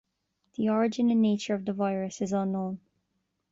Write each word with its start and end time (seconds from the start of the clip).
The 0.55 0.67
origin 0.67 1.11
and 1.11 1.21
nature 1.21 1.53
of 1.53 1.63
the 1.65 1.73
virus 1.73 2.21
is 2.23 2.33
unknown. 2.33 2.79